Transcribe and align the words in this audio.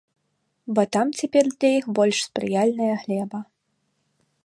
Бо 0.77 0.81
там 0.97 1.11
цяпер 1.19 1.45
для 1.55 1.71
іх 1.81 1.85
больш 1.99 2.17
спрыяльная 2.31 2.91
глеба. 3.03 3.47